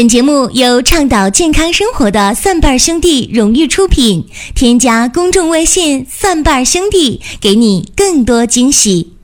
[0.00, 4.26] 本节目由倡导健康生活的蒜瓣兄弟荣誉出品。
[4.54, 9.18] 添加公众微信“蒜瓣兄弟”，给你更多惊喜。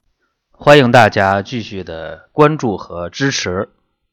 [0.50, 3.70] 欢迎大家继续的关注和支持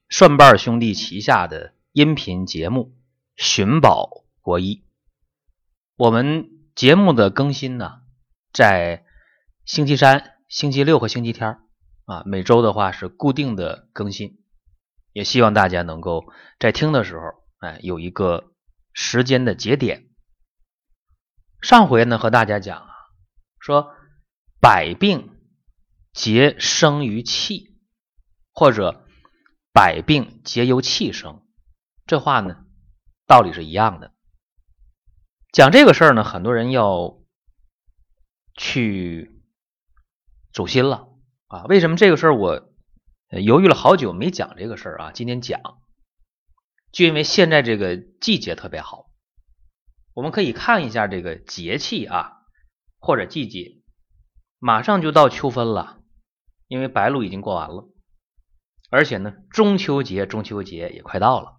[0.07, 2.93] 蒜瓣兄弟旗下的音频节目
[3.43, 4.75] 《寻宝国医》。
[5.97, 7.95] 我们节目的更新呢，
[8.53, 9.03] 在
[9.65, 11.57] 星期三、星期六和星期天
[12.05, 14.37] 啊，每周的话是固定的更新。
[15.13, 16.25] 也希望大家能够
[16.59, 17.21] 在听的时候，
[17.59, 18.51] 哎，有一个
[18.91, 20.09] 时间的节点。
[21.61, 22.89] 上回呢和大家讲啊，
[23.59, 23.93] 说
[24.59, 25.39] 百病
[26.11, 27.77] 皆生于气，
[28.51, 29.05] 或者
[29.71, 31.45] 百病皆由气生，
[32.05, 32.65] 这话呢
[33.25, 34.11] 道理是一样的。
[35.53, 37.19] 讲这个事儿呢，很多人要
[38.57, 39.41] 去
[40.51, 41.07] 走心了
[41.47, 41.63] 啊。
[41.65, 42.72] 为什么这个事儿我？
[43.41, 45.59] 犹豫了好久没讲这个事儿啊，今天讲，
[46.91, 49.07] 就因为现在这个季节特别好，
[50.13, 52.33] 我们可以看一下这个节气啊，
[52.99, 53.81] 或者季节，
[54.59, 56.01] 马上就到秋分了，
[56.67, 57.89] 因为白露已经过完了，
[58.91, 61.53] 而且呢，中秋节中秋节也快到了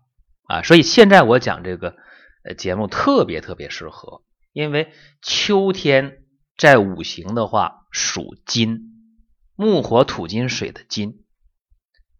[0.44, 1.96] 啊，所以现在我讲这个
[2.44, 4.22] 呃节目特别特别适合，
[4.52, 6.22] 因为秋天
[6.56, 9.10] 在五行的话属金，
[9.56, 11.23] 木火土金水的金。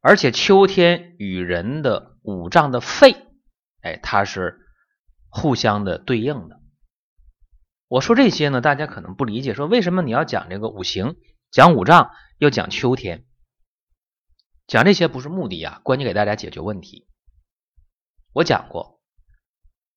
[0.06, 3.16] 而且秋天与人的五脏的肺，
[3.80, 4.60] 哎，它是
[5.30, 6.60] 互相的对应的。
[7.88, 11.16] 我说这些呢，大家可能不理解，说为什么你要讲这个五行，
[11.50, 13.24] 讲五脏，要讲秋天？
[14.66, 17.08] 讲这些不是目的呀，关键给大家解决问题。
[18.34, 19.00] 我讲过，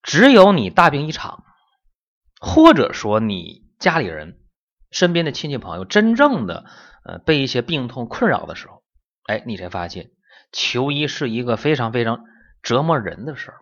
[0.01, 1.43] 只有你大病一场，
[2.39, 4.39] 或者说你家里人、
[4.89, 6.63] 身边的亲戚朋友真正的
[7.03, 8.85] 呃被一些病痛困扰的时候。
[9.27, 10.11] 哎，你才发现
[10.51, 12.23] 求医是一个非常非常
[12.63, 13.59] 折磨人的事儿，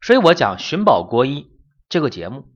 [0.00, 1.50] 所以我讲寻宝国医
[1.88, 2.48] 这个节目，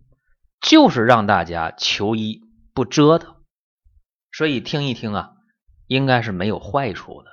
[0.61, 2.41] 就是让大家求医
[2.73, 3.37] 不折腾，
[4.33, 5.33] 所以听一听啊，
[5.87, 7.31] 应该是没有坏处的。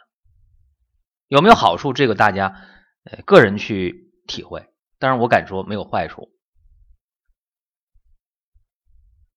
[1.28, 1.94] 有没有好处？
[1.94, 2.68] 这个大家
[3.06, 4.70] 呃个人去体会，
[5.00, 6.30] 但是我敢说没有坏处。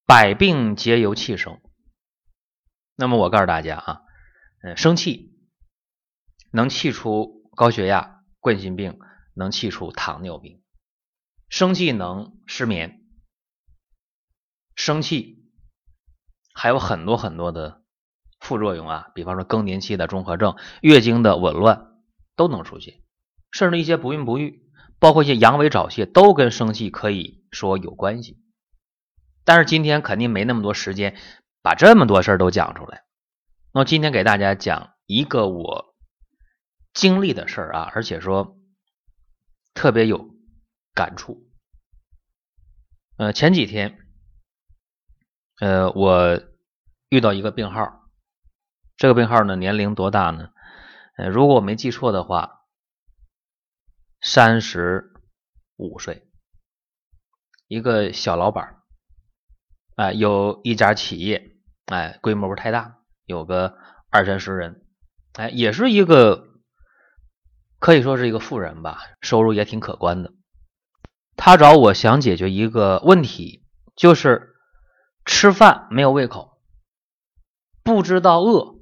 [0.04, 1.60] 百病皆由气生，
[2.96, 4.00] 那么我告诉大家啊。
[4.66, 5.36] 嗯，生气
[6.50, 8.98] 能气出高血压、冠心病，
[9.34, 10.62] 能气出糖尿病。
[11.50, 13.04] 生气能失眠，
[14.74, 15.50] 生气
[16.54, 17.82] 还有很多很多的
[18.40, 21.92] 副作用啊，比方说更年期的综合症、月经的紊乱
[22.34, 23.02] 都能出现，
[23.52, 24.62] 甚至一些不孕不育，
[24.98, 28.40] 包括一些阳痿早泄，都跟生气可以说有关系。
[29.44, 31.18] 但是今天肯定没那么多时间
[31.60, 33.04] 把这么多事儿都讲出来。
[33.76, 35.96] 那今天给大家讲一个我
[36.92, 38.56] 经历的事儿啊，而且说
[39.74, 40.32] 特别有
[40.94, 41.50] 感触。
[43.16, 43.98] 呃，前几天，
[45.58, 46.40] 呃，我
[47.08, 48.08] 遇到一个病号，
[48.96, 50.52] 这个病号呢年龄多大呢？
[51.16, 52.68] 呃，如果我没记错的话，
[54.20, 55.12] 三十
[55.74, 56.30] 五岁，
[57.66, 58.84] 一个小老板
[59.96, 63.00] 儿，有一家企业，哎，规模不太大。
[63.24, 63.76] 有个
[64.10, 64.84] 二三十人，
[65.34, 66.48] 哎，也是一个
[67.78, 70.32] 可以说是一个富人吧，收入也挺可观的。
[71.36, 74.54] 他找我想解决一个问题，就是
[75.24, 76.60] 吃饭没有胃口，
[77.82, 78.76] 不知道饿，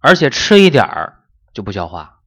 [0.00, 1.24] 而且吃一点儿
[1.54, 2.20] 就不消化，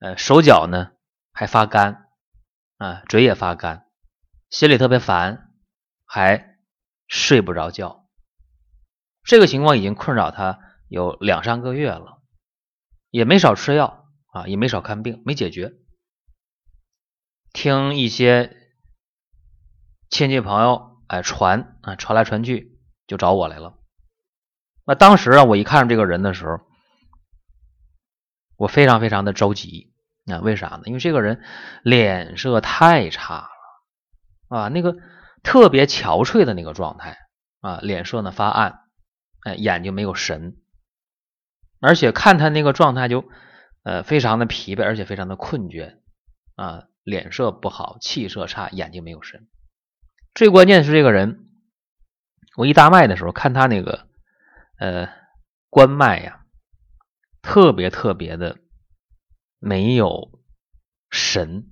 [0.00, 0.90] 呃，手脚呢
[1.32, 2.08] 还发干，
[2.78, 3.86] 啊，嘴也发干，
[4.50, 5.52] 心里特别烦，
[6.04, 6.56] 还
[7.06, 8.03] 睡不着觉。
[9.24, 10.58] 这个情况已经困扰他
[10.88, 12.20] 有两三个月了，
[13.10, 15.72] 也没少吃药啊，也没少看病，没解决。
[17.52, 18.54] 听一些
[20.10, 23.78] 亲戚朋友哎传啊，传来传去就找我来了。
[24.84, 26.60] 那当时啊，我一看这个人的时候，
[28.56, 29.94] 我非常非常的着急
[30.26, 30.82] 啊，为啥呢？
[30.84, 31.42] 因为这个人
[31.82, 33.48] 脸色太差
[34.48, 34.96] 了啊，那个
[35.42, 37.16] 特别憔悴的那个状态
[37.60, 38.83] 啊，脸色呢发暗。
[39.44, 40.56] 哎，眼睛没有神，
[41.78, 43.28] 而且看他那个状态就，
[43.82, 45.98] 呃，非常的疲惫，而且非常的困倦
[46.56, 49.46] 啊，脸色不好，气色差，眼睛没有神。
[50.34, 51.46] 最关键是这个人，
[52.56, 54.08] 我一大脉的时候看他那个，
[54.78, 55.10] 呃，
[55.68, 56.40] 关脉呀，
[57.42, 58.56] 特别特别的
[59.58, 60.40] 没有
[61.10, 61.66] 神。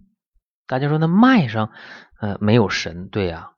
[0.66, 1.72] 大家说那脉上，
[2.20, 3.52] 呃，没有神，对呀，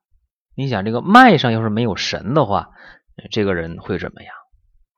[0.54, 2.70] 你想这个脉上要是没有神的话。
[3.30, 4.34] 这个人会怎么样，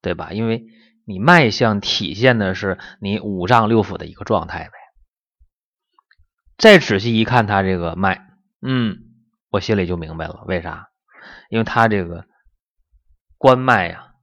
[0.01, 0.33] 对吧？
[0.33, 0.65] 因为
[1.05, 4.73] 你脉象体现的是你五脏六腑的一个状态呗。
[6.59, 8.31] 再仔细一看他这个脉，
[8.63, 8.99] 嗯，
[9.51, 10.89] 我心里就明白了，为啥？
[11.51, 12.27] 因为他这个
[13.37, 14.15] 关脉呀，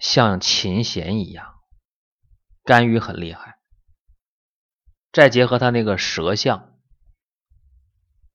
[0.00, 1.54] 像琴弦一样，
[2.64, 3.56] 肝郁很厉害。
[5.12, 6.72] 再结合他那个舌象，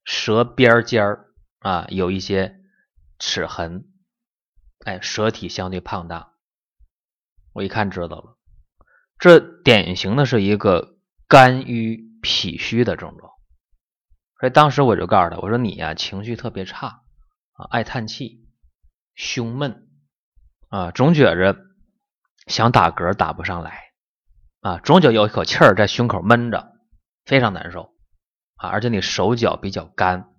[0.04, 2.60] 舌边尖儿啊，有一些
[3.18, 3.87] 齿痕，
[4.84, 6.32] 哎，舌体相对胖大。
[7.52, 8.38] 我一看知道了，
[9.18, 13.32] 这典型的是一个肝郁脾虚的症状。
[14.38, 17.02] 所以当时我就告诉他，我说你呀情绪特别差
[17.52, 18.46] 啊，爱叹气，
[19.14, 19.88] 胸闷
[20.68, 21.56] 啊，总觉着
[22.46, 23.90] 想打嗝打不上来
[24.60, 26.72] 啊，总觉有一口气儿在胸口闷着，
[27.24, 27.96] 非常难受
[28.54, 30.32] 啊，而且你手脚比较干，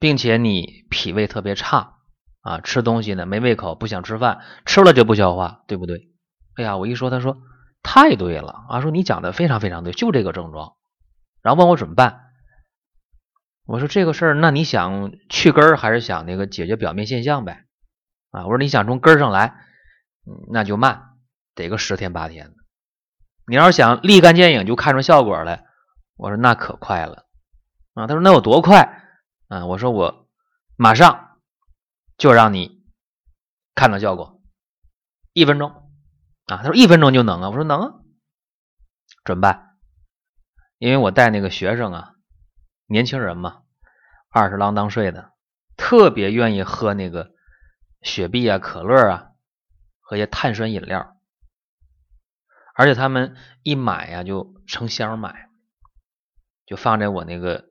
[0.00, 1.91] 并且你脾胃特别差
[2.42, 6.10] 啊，吃东西呢没胃口，不想吃饭，吃了就不消化，对不对？
[6.56, 7.38] 哎呀，我一说，他说
[7.82, 10.74] 太对了啊，说你讲的非常非常对，就这个症状，
[11.40, 12.20] 然后问我怎么办。
[13.64, 17.64] 我说这个事儿，那你想去根儿还是想那个解决表面现象呗？
[18.32, 19.54] 啊，我说你想从根儿上来，
[20.50, 21.10] 那就慢，
[21.54, 22.54] 得个十天八天的。
[23.46, 25.64] 你要是想立竿见影就看出效果来，
[26.16, 27.26] 我说那可快了
[27.94, 28.08] 啊。
[28.08, 29.04] 他说那有多快？
[29.48, 30.26] 啊，我说我
[30.76, 31.31] 马上
[32.22, 32.80] 就让你
[33.74, 34.40] 看到效果，
[35.32, 35.90] 一分钟
[36.44, 36.58] 啊。
[36.58, 37.48] 他说一分钟就能啊。
[37.48, 37.94] 我说能啊，
[39.24, 39.76] 准办，
[40.78, 42.14] 因为我带那个学生啊。
[42.86, 43.64] 年轻人嘛，
[44.28, 45.32] 二十郎当岁的，
[45.76, 47.32] 特别愿意喝那个
[48.02, 49.32] 雪碧啊、可乐啊，
[49.98, 51.16] 和一些碳酸饮料，
[52.76, 55.48] 而且他们一买呀就成箱买，
[56.66, 57.70] 就放在我那个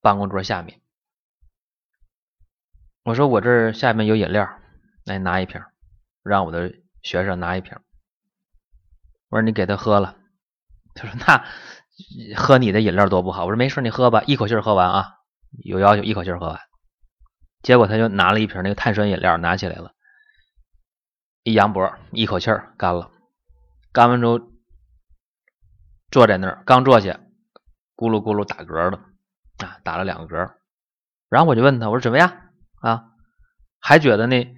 [0.00, 0.80] 办公桌下面。
[3.04, 4.48] 我说我这下面有饮料，
[5.04, 5.60] 来拿一瓶，
[6.22, 6.72] 让我的
[7.02, 7.78] 学生拿一瓶。
[9.28, 10.16] 我说你给他喝了，
[10.94, 11.44] 他说那。
[12.36, 15.12] 喝你的饮料多不好，我说没事，你喝吧，一口气喝完啊，
[15.62, 16.58] 有要求一口气喝完。
[17.62, 19.92] 结果他就拿了一瓶那个碳酸饮料，拿起来了，
[21.44, 23.12] 一扬脖，一口气干了。
[23.92, 24.40] 干完之后
[26.10, 27.20] 坐在那儿，刚坐下，
[27.94, 28.98] 咕噜咕噜打嗝了
[29.58, 30.54] 啊，打了两个嗝。
[31.28, 32.43] 然后我就问他，我说怎么样
[32.88, 33.04] 啊？
[33.80, 34.54] 还觉得那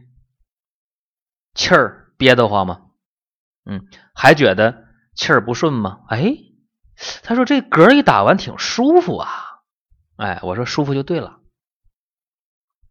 [1.55, 2.82] 气儿憋得慌吗？
[3.64, 4.84] 嗯，还觉得
[5.14, 6.00] 气儿不顺吗？
[6.08, 6.37] 哎。
[7.23, 9.28] 他说：“这嗝一打完挺舒服啊，
[10.17, 11.40] 哎，我说舒服就对了。”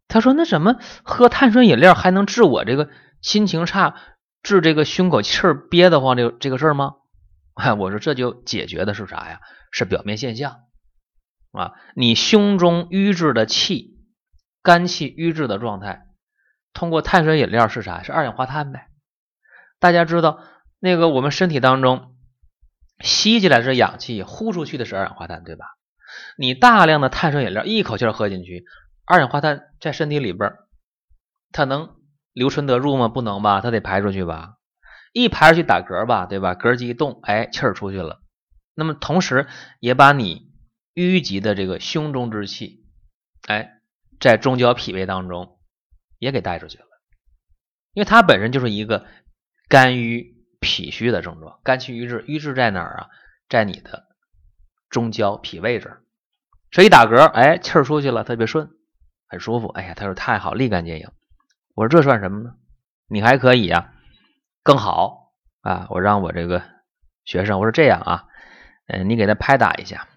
[0.06, 2.88] 他说：“那怎么喝碳酸饮料还能治我这个
[3.20, 3.96] 心情差、
[4.44, 6.94] 治这个胸口气儿憋得慌这这个事儿吗？”
[7.54, 9.40] 哎，我说这就解决的是啥呀？
[9.72, 10.60] 是表面现象
[11.50, 13.95] 啊，你胸中瘀滞的气、
[14.66, 16.08] 肝气瘀滞的状态，
[16.72, 18.02] 通过碳酸饮料是啥？
[18.02, 18.88] 是二氧化碳呗。
[19.78, 20.40] 大家知道
[20.80, 22.16] 那个我们身体当中。
[22.98, 25.66] 吸进来是氧气，呼出去的是二氧化碳，对吧？
[26.36, 28.64] 你大量的碳酸饮料一口气喝进去，
[29.04, 30.54] 二氧化碳在身体里边，
[31.52, 31.94] 它能
[32.32, 33.08] 留存得住吗？
[33.08, 34.54] 不能吧，它得排出去吧。
[35.12, 36.54] 一排出去打嗝吧，对吧？
[36.56, 38.22] 嗝机一动，哎，气儿出去了。
[38.74, 39.46] 那么同时
[39.78, 40.50] 也把你
[40.94, 42.86] 淤积的这个胸中之气，
[43.46, 43.75] 哎，
[44.20, 45.58] 在中焦脾胃当中
[46.18, 46.86] 也给带出去了，
[47.92, 49.06] 因为它本身就是一个
[49.68, 50.36] 肝郁。
[50.58, 53.08] 脾虚的症状，肝气郁滞，郁滞在哪儿啊？
[53.48, 54.06] 在你的
[54.88, 56.02] 中焦脾胃这儿。
[56.70, 58.70] 这一打嗝，哎，气儿出去了，特别顺，
[59.28, 59.68] 很舒服。
[59.68, 61.10] 哎呀，他说太好，立竿见影。
[61.74, 62.54] 我说这算什么呢？
[63.06, 63.92] 你还可以呀，
[64.64, 65.86] 更好啊！
[65.90, 66.64] 我让我这个
[67.24, 68.24] 学生，我说这样啊，
[68.88, 70.08] 嗯，你给他拍打一下，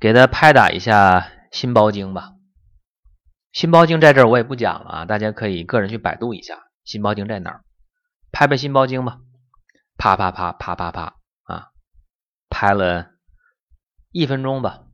[0.00, 2.32] 给他拍打一下心包经吧。
[3.52, 7.64] 心包经在这儿我也不讲了啊，大家可以个人去百度一下心包经在哪儿。
[8.30, 9.20] 拍拍心包经吧，
[9.96, 11.68] 啪啪啪啪啪啪啊，
[12.50, 13.12] 拍了
[14.12, 14.84] 一分钟吧。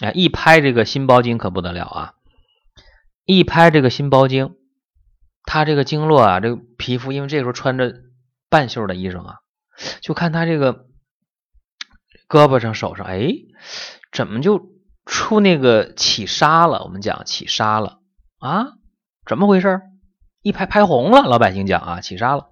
[0.00, 2.14] 哎，一拍这个心包经可不得了啊！
[3.24, 4.54] 一拍这个心包经，
[5.42, 7.92] 他这个经络啊，这个皮肤，因为这时候穿着
[8.48, 9.38] 半袖的衣裳啊，
[10.00, 10.86] 就看他这个
[12.28, 13.28] 胳膊上、手上，哎，
[14.12, 14.77] 怎么就
[15.08, 16.84] 出那个起沙了？
[16.84, 18.00] 我们讲起沙了
[18.38, 18.74] 啊？
[19.26, 19.80] 怎么回事？
[20.42, 22.50] 一拍拍红了，老百姓讲啊，起沙了。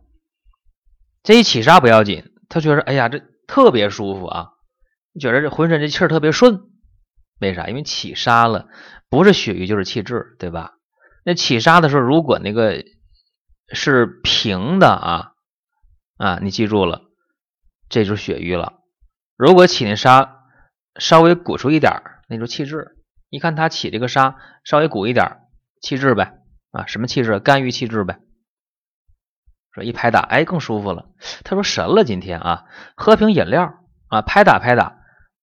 [1.22, 4.52] 这一起沙不要紧，他觉得哎呀，这特别舒服啊，
[5.20, 6.62] 觉得这浑身这气儿特别顺，
[7.40, 7.68] 为啥？
[7.68, 8.68] 因为起沙了，
[9.10, 10.72] 不是血瘀就是气滞，对吧？
[11.24, 12.82] 那起沙的时候，如果那个
[13.72, 15.32] 是平的啊
[16.16, 17.02] 啊，你记住了，
[17.90, 18.78] 这就是血瘀了。
[19.36, 20.40] 如果起那沙
[20.98, 22.96] 稍微鼓出一点儿，那就气滞。
[23.28, 25.40] 一看他起这个沙稍微鼓一点，
[25.80, 26.38] 气滞呗
[26.70, 27.40] 啊，什么气滞？
[27.40, 28.20] 肝郁气滞呗。
[29.72, 31.10] 说一拍打，哎，更舒服了。
[31.44, 32.64] 他说神了，今天啊，
[32.96, 34.98] 喝瓶饮料啊，拍打拍打，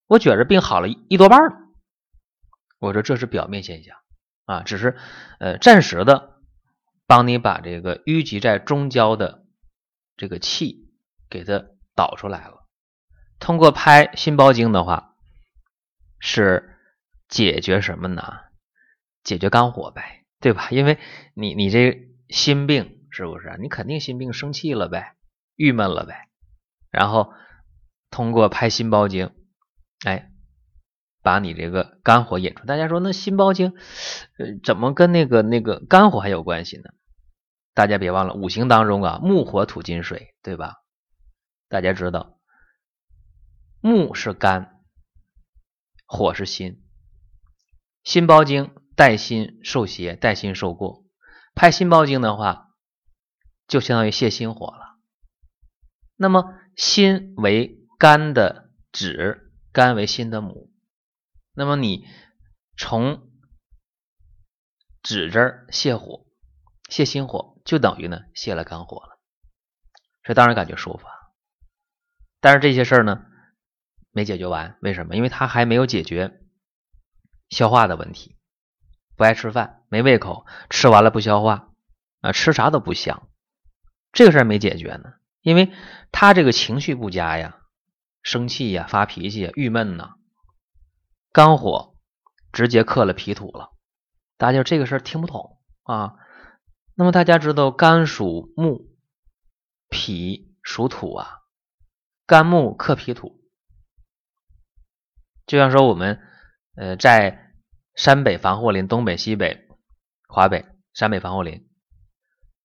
[0.07, 1.57] 我觉着病好了一多半了。
[2.79, 3.95] 我说这是表面现象
[4.45, 4.97] 啊，只是
[5.39, 6.39] 呃暂时的
[7.05, 9.45] 帮你把这个淤积在中焦的
[10.17, 10.89] 这个气
[11.29, 12.65] 给它导出来了。
[13.39, 15.13] 通过拍心包经的话，
[16.19, 16.72] 是
[17.33, 18.41] 解决什么呢？
[19.23, 20.69] 解决肝火呗，对吧？
[20.69, 20.99] 因为
[21.33, 23.57] 你你这心病是不是？
[23.59, 25.15] 你肯定心病生气了呗，
[25.55, 26.29] 郁闷了呗，
[26.91, 27.33] 然后
[28.11, 29.31] 通过拍心包经。
[30.05, 30.29] 哎，
[31.23, 32.67] 把你这个肝火引出。
[32.67, 33.73] 大家说，那心包经，
[34.37, 36.91] 呃，怎么跟那个那个肝火还有关系呢？
[37.73, 40.75] 大家别忘了，五行当中啊，木火土金水，对吧？
[41.67, 42.37] 大家知道，
[43.81, 44.83] 木是肝，
[46.05, 46.82] 火是心。
[48.03, 51.05] 心包经带心受邪，带心受过。
[51.55, 52.69] 拍心包经的话，
[53.67, 54.97] 就相当于泄心火了。
[56.15, 59.41] 那么，心为肝的指。
[59.73, 60.71] 肝为心的母，
[61.55, 62.07] 那么你
[62.77, 63.27] 从
[65.01, 66.27] 指这儿泻火，
[66.91, 69.17] 泻心火，就等于呢泻了肝火了，
[70.21, 71.07] 这当然感觉舒服。
[72.39, 73.25] 但是这些事儿呢
[74.11, 75.15] 没解决完，为什么？
[75.15, 76.42] 因为他还没有解决
[77.53, 78.35] 消化的问题，
[79.15, 81.69] 不爱吃饭，没胃口，吃完了不消化
[82.19, 83.29] 啊，吃啥都不香，
[84.11, 85.71] 这个事儿没解决呢，因为
[86.11, 87.59] 他这个情绪不佳呀。
[88.21, 90.13] 生气呀，发脾气，郁闷呐，
[91.33, 91.97] 肝火
[92.53, 93.71] 直接克了脾土了。
[94.37, 96.13] 大家这个事儿听不懂啊？
[96.95, 98.95] 那么大家知道，肝属木，
[99.89, 101.41] 脾属土啊，
[102.25, 103.43] 肝木克脾土。
[105.45, 106.21] 就像说我们
[106.77, 107.42] 呃在
[107.95, 109.67] 山北防护林、东北、西北、
[110.27, 111.67] 华北山北防护林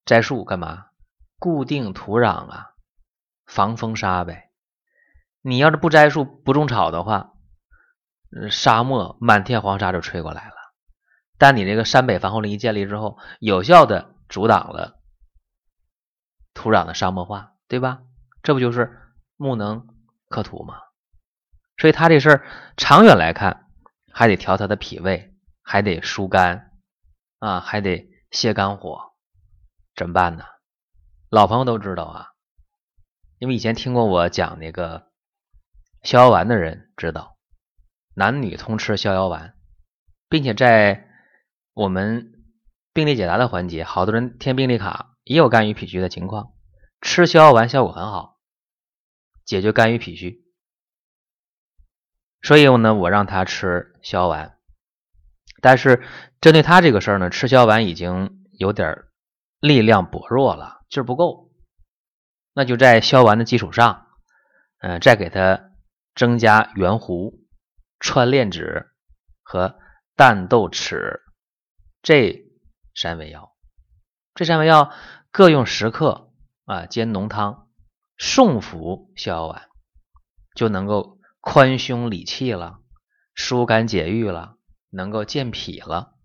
[0.04, 0.86] 栽树干嘛？
[1.38, 2.70] 固定土壤啊，
[3.46, 4.50] 防风沙呗。
[5.42, 7.34] 你要是不栽树、不种草的话，
[8.50, 10.54] 沙漠满天黄沙就吹过来了。
[11.36, 14.98] 但你这个山北防护林一建立之后，有效的阻挡了
[16.54, 18.00] 土壤的沙漠化，对吧？
[18.42, 18.98] 这不就是
[19.36, 19.86] 木能
[20.28, 20.80] 克土吗？
[21.76, 23.67] 所以他这事儿长远来看，
[24.18, 25.32] 还得调他的脾胃，
[25.62, 26.72] 还得疏肝
[27.38, 29.12] 啊，还得泻肝火，
[29.94, 30.44] 怎么办呢？
[31.30, 32.26] 老朋友都知道啊，
[33.38, 35.06] 因为以前听过我讲那个。
[36.02, 37.36] 逍遥丸的人知道，
[38.16, 39.56] 男女通吃逍遥丸，
[40.28, 41.08] 并且在
[41.72, 42.32] 我们
[42.92, 46.54] 病例解答的环节，好多人填病历卡也有肝郁脾虚的情况，
[47.00, 48.40] 吃逍遥丸效果很好，
[49.44, 50.44] 解决肝郁脾虚。
[52.42, 54.58] 所以呢，我让他吃逍遥丸，
[55.60, 56.02] 但是
[56.40, 59.04] 针对他这个事儿呢，吃逍遥丸已经有点
[59.60, 61.50] 力量薄弱了，劲儿不够，
[62.52, 64.06] 那就在逍遥丸的基础上，
[64.80, 65.64] 嗯，再给他。
[66.14, 67.38] 增加圆弧、
[68.00, 68.88] 川链子
[69.44, 69.78] 和
[70.16, 71.20] 淡豆豉
[72.02, 72.42] 这
[72.92, 73.54] 三味药，
[74.34, 74.92] 这三味药
[75.30, 76.32] 各用十克
[76.64, 77.68] 啊，煎浓汤
[78.16, 79.68] 送服逍遥丸，
[80.56, 82.80] 就能够宽胸理气了，
[83.38, 84.56] 疏肝解郁了，
[84.90, 86.16] 能够健脾了。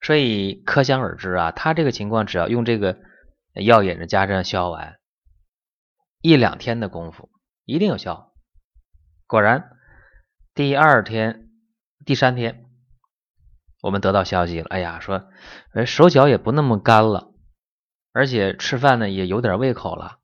[0.00, 2.98] 所以可想而知啊，他这个情况只要用这个
[3.52, 4.98] 药引子加上逍遥丸，
[6.22, 7.28] 一两天的功夫
[7.66, 8.32] 一定有效。
[9.26, 9.76] 果然，
[10.54, 11.50] 第二天、
[12.06, 12.64] 第三天，
[13.82, 14.66] 我们得到消息了。
[14.70, 15.28] 哎呀，说，
[15.74, 17.34] 呃，手脚也不那么干了，
[18.12, 20.16] 而且吃饭呢也有点胃口了，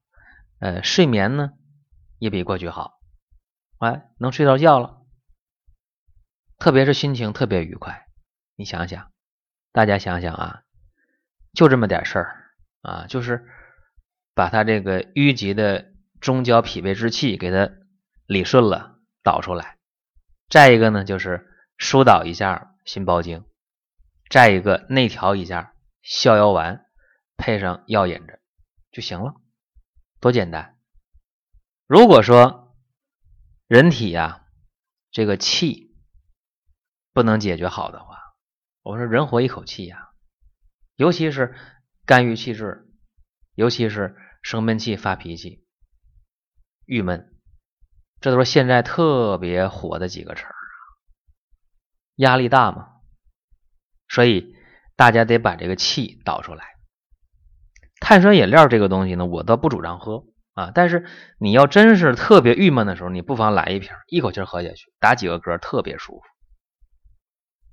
[0.59, 1.51] 呃，睡眠呢
[2.19, 2.99] 也比过去好，
[3.79, 4.96] 哎，能睡着觉了，
[6.59, 8.07] 特别是心情特别愉快。
[8.57, 9.13] 你想想，
[9.73, 10.63] 大家想想啊，
[11.53, 12.51] 就这么点事儿
[12.83, 13.47] 啊，就是
[14.35, 17.71] 把他这个淤积的中焦脾胃之气给他
[18.27, 18.95] 理顺了。
[19.23, 19.77] 导出来，
[20.49, 23.45] 再一个呢，就是疏导一下心包经，
[24.31, 26.87] 再一个内调一下逍遥丸，
[27.37, 28.39] 配上药引子
[28.93, 29.35] 就行了，
[30.21, 30.77] 多简单。
[31.89, 32.77] 如果说
[33.67, 34.45] 人体呀
[35.11, 35.86] 这个气
[37.17, 38.19] 不能解决好的话，
[38.83, 40.11] 我说人活一口气呀，
[40.97, 41.55] 尤其是
[42.05, 42.91] 肝郁气滞，
[43.55, 45.65] 尤其是生闷气、发脾气、
[46.85, 47.35] 郁闷。
[48.21, 50.61] 这都是现在特别火的几个词儿啊，
[52.17, 52.89] 压力大嘛，
[54.09, 54.55] 所以
[54.95, 56.67] 大家得把这个气导出来。
[57.99, 61.07] 碳酸饮料这个东西呢，我倒不主张喝啊，但是
[61.39, 66.23] 你要真是特别郁闷的时候，你不妨来一瓶，一口气喝下去，打几个嗝特别舒服。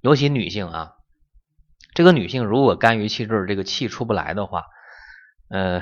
[0.04, 0.94] 尤其女性啊，
[1.96, 4.66] 这个女性如果肝郁气滞，这个气出不来的话，
[5.50, 5.82] 呃，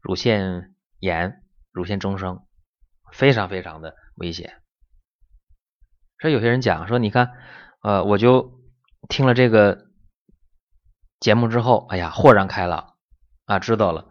[0.00, 2.42] 乳腺炎、乳腺增生。
[3.12, 4.60] 非常非常的危险，
[6.20, 7.30] 所以有些人讲说，你看，
[7.80, 8.60] 呃，我就
[9.08, 9.86] 听了这个
[11.20, 12.96] 节目之后，哎呀，豁然开朗
[13.44, 14.08] 啊，知道了，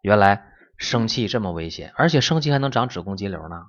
[0.00, 3.66] 原来生气这么危险，而且生气还能长子宫肌瘤呢。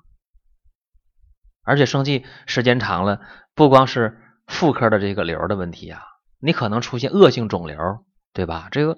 [1.64, 3.22] 而且生气时间长了，
[3.54, 4.18] 不光是
[4.50, 6.04] 妇科的这个瘤的问题啊，
[6.40, 7.78] 你可能出现恶性肿瘤，
[8.34, 8.68] 对吧？
[8.72, 8.98] 这个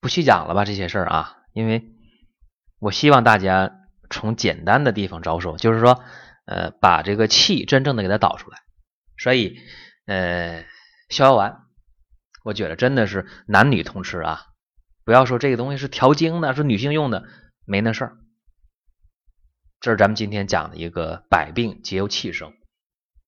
[0.00, 1.92] 不细讲了吧，这些事儿啊，因为
[2.78, 3.72] 我希望大家
[4.08, 6.02] 从简单的地方着手，就是说，
[6.46, 8.58] 呃，把这个气真正的给它导出来。
[9.18, 9.58] 所以，
[10.06, 10.64] 呃，
[11.10, 11.60] 逍遥丸，
[12.44, 14.46] 我觉得真的是男女通吃啊，
[15.04, 17.24] 不要说这个东西是调经的，是女性用的，
[17.66, 18.16] 没那事儿。
[19.80, 22.54] 这是咱们今天讲的一个百病皆由气生。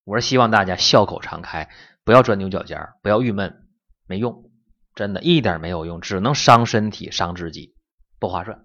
[0.04, 1.70] 我是希望大家笑口常开，
[2.04, 3.68] 不要钻牛角尖，不要郁闷，
[4.06, 4.50] 没用，
[4.94, 7.74] 真的一点没有用，只能伤身体、伤自己，
[8.18, 8.64] 不划算。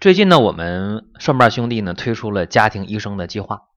[0.00, 3.68] 最近呢，我们顺瓣兄弟呢推出了家庭医生的计划，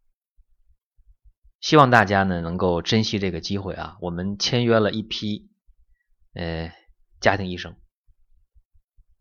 [1.59, 3.97] 希望大家呢能够珍惜这个机会啊。
[3.99, 5.49] 我们签约了一批
[6.33, 6.71] 呃
[7.19, 7.75] 家庭医生，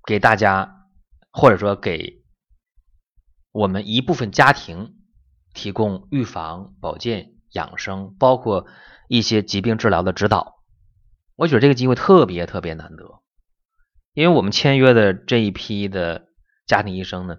[0.07, 0.89] 给大家
[1.31, 2.23] 或者说给。
[3.55, 5.02] 我们一部分家庭
[5.53, 8.67] 提供预防、保健、养生，包括
[9.09, 10.63] 一些疾病治疗的指导。
[11.37, 13.23] 我觉得这个机会特别特别难得，
[14.15, 16.29] 因为我们签约的这一批的
[16.67, 17.39] 家庭医生呢，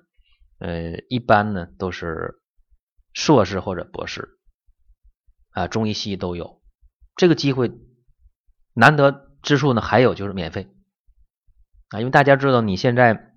[0.60, 2.42] 呃，一般呢都是
[3.14, 4.40] 硕士或者博士，
[5.52, 6.62] 啊，中医西医都有。
[7.16, 7.72] 这个机会
[8.74, 10.70] 难得之处呢，还有就是免费
[11.90, 13.30] 啊，因为大家知道你现在。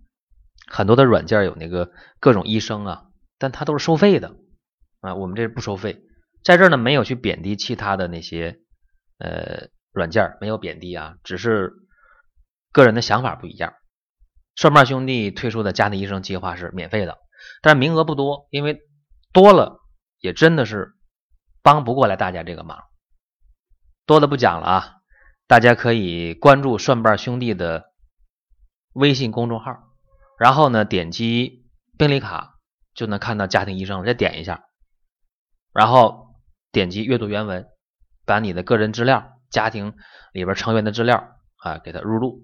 [0.68, 3.04] 很多的软件有那个各种医生啊，
[3.38, 4.34] 但他都是收费的
[5.00, 5.14] 啊。
[5.14, 6.02] 我们这不收费，
[6.42, 8.58] 在这儿呢没有去贬低其他的那些
[9.18, 11.72] 呃软件，没有贬低啊，只是
[12.72, 13.74] 个人的想法不一样。
[14.54, 17.18] 蒜瓣兄弟推出的家庭医生计划是免费的，
[17.62, 18.80] 但是名额不多，因为
[19.32, 19.80] 多了
[20.20, 20.94] 也真的是
[21.62, 22.82] 帮不过来大家这个忙。
[24.06, 24.94] 多的不讲了啊，
[25.46, 27.92] 大家可以关注蒜瓣兄弟的
[28.92, 29.72] 微信公众号。
[30.38, 31.66] 然后呢，点击
[31.98, 32.58] 病历卡
[32.94, 34.65] 就能看到家庭医生，再点一下，
[35.76, 36.34] 然后
[36.72, 37.68] 点击阅读原文，
[38.24, 39.94] 把你的个人资料、家庭
[40.32, 42.40] 里边成员的资料啊给他入录。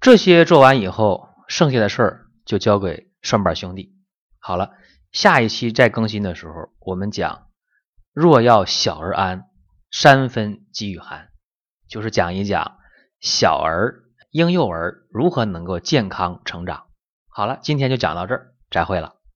[0.00, 3.92] 这些做完以后，剩下的事儿就交给顺瓣兄弟。
[4.38, 4.70] 好了，
[5.10, 7.48] 下一期再更新的时候，我们讲
[8.12, 9.46] 若要小儿安，
[9.90, 11.30] 三分饥与寒，
[11.88, 12.78] 就是讲一讲
[13.20, 16.86] 小儿、婴幼儿如何能够健康成长。
[17.26, 19.19] 好了，今天就讲到这儿，再会了。